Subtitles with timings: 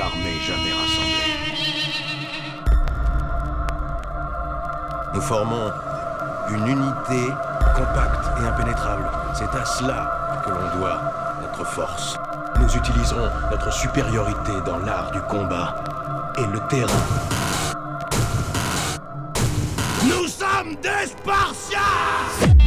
[0.00, 1.38] armée jamais rassemblée.
[5.14, 5.72] Nous formons
[6.50, 7.32] une unité
[7.76, 9.08] compacte et impénétrable.
[9.34, 11.00] C'est à cela que l'on doit
[11.42, 12.18] notre force.
[12.60, 15.76] Nous utiliserons notre supériorité dans l'art du combat
[16.36, 17.04] et le terrain.
[20.04, 22.57] Nous sommes des Spartiates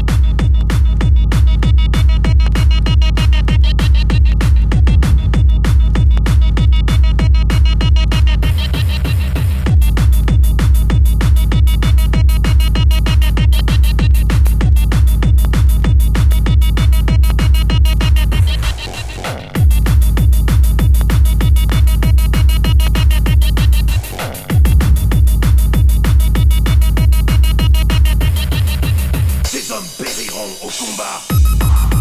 [30.60, 32.01] au combat.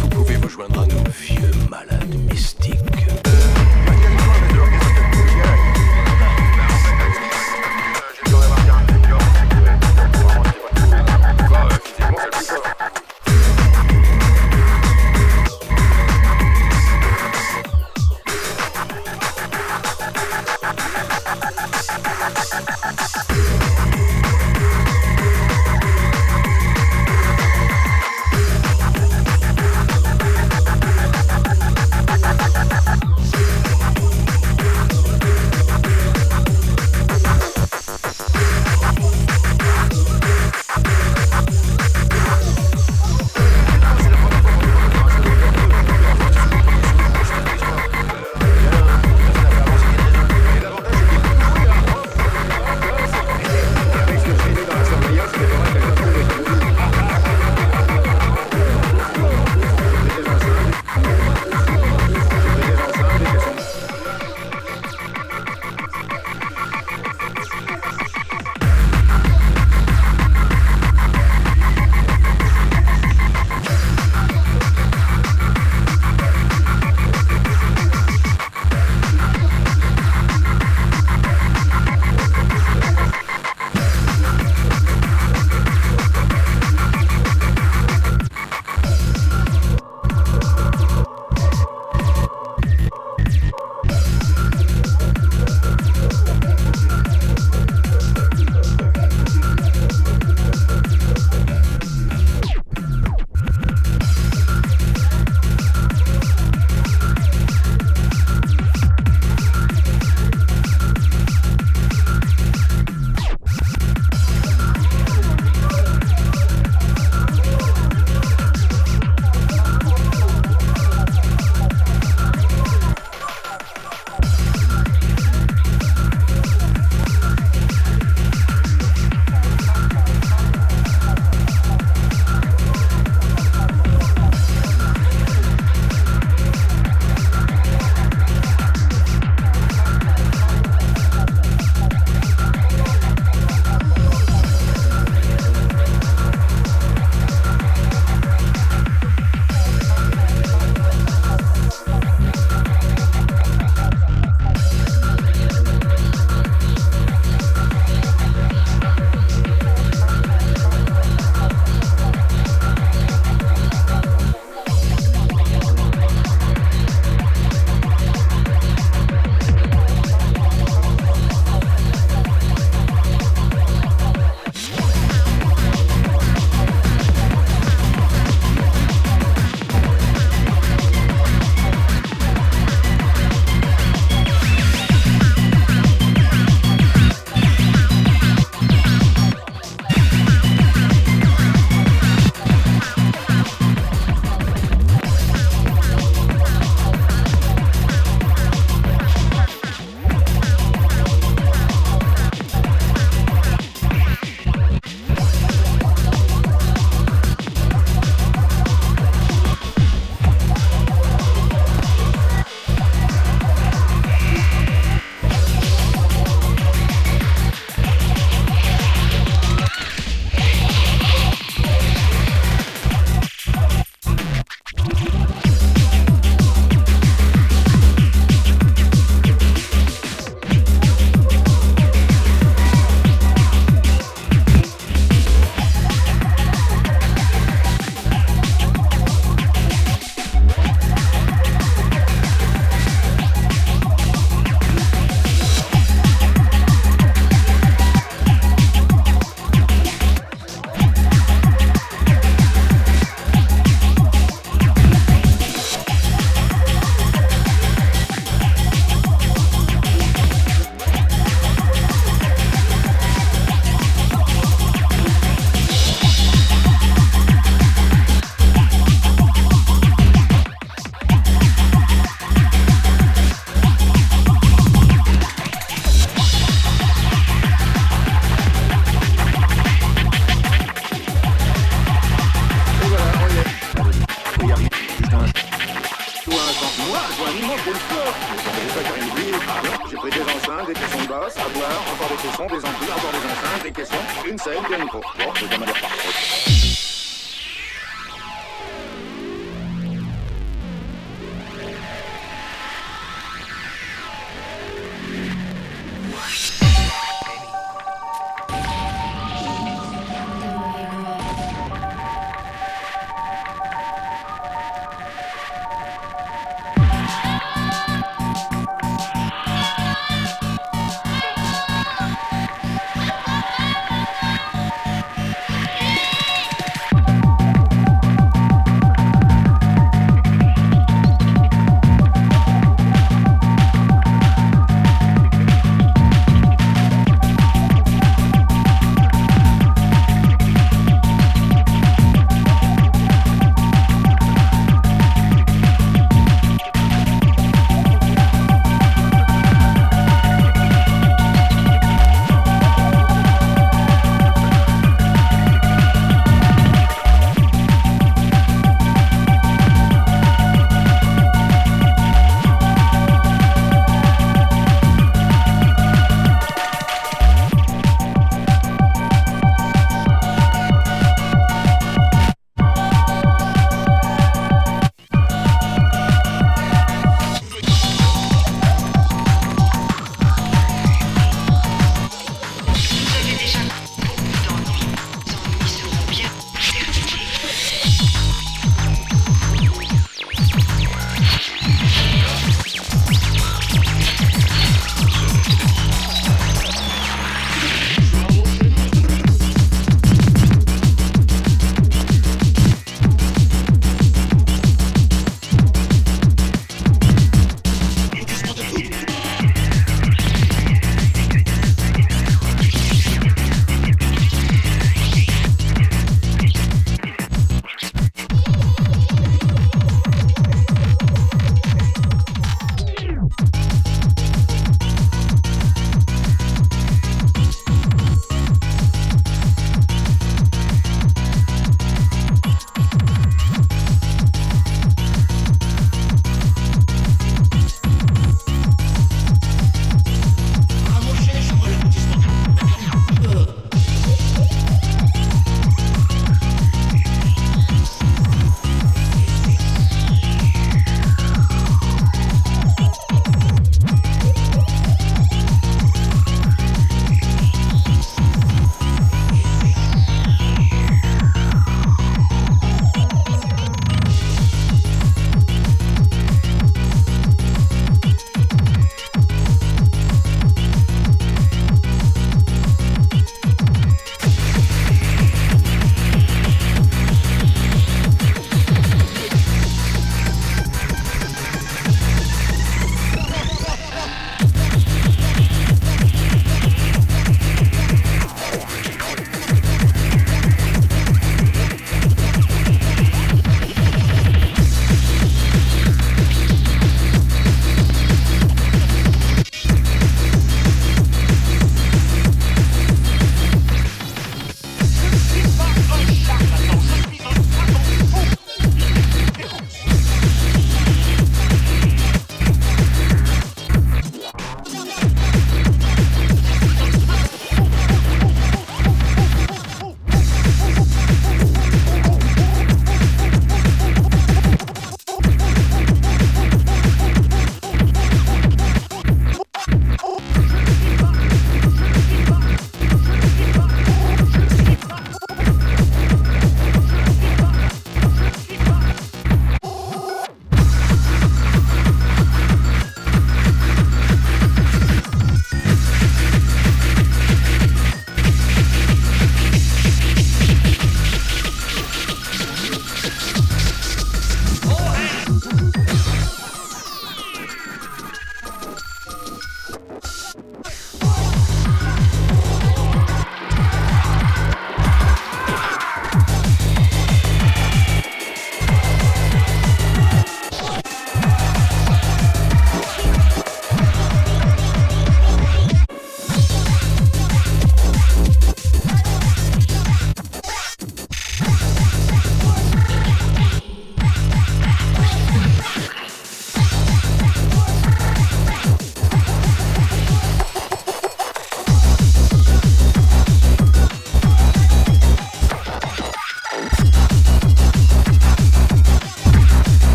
[0.00, 3.29] Vous pouvez vous joindre à nous, vieux malades mystiques.